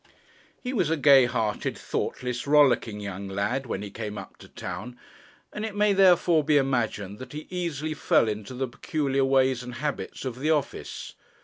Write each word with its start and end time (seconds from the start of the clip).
He 0.63 0.73
was 0.73 0.89
a 0.89 0.97
gay 0.97 1.25
hearted, 1.25 1.77
thoughtless, 1.77 2.47
rollicking 2.47 2.99
young 3.01 3.27
lad, 3.27 3.67
when 3.67 3.83
he 3.83 3.91
came 3.91 4.17
up 4.17 4.35
to 4.37 4.47
town; 4.47 4.97
and 5.53 5.63
it 5.63 5.75
may 5.75 5.93
therefore 5.93 6.43
be 6.43 6.57
imagined 6.57 7.19
that 7.19 7.33
he 7.33 7.45
easily 7.51 7.93
fell 7.93 8.27
into 8.27 8.55
the 8.55 8.67
peculiar 8.67 9.23
ways 9.23 9.61
and 9.61 9.75
habits 9.75 10.25
of 10.25 10.39
the 10.39 10.49
office. 10.49 11.13